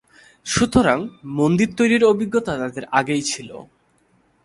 [0.45, 0.99] সুতরাং,
[1.31, 3.49] মন্দির তৈরির অভিজ্ঞতা তাঁদের আগেই ছিল।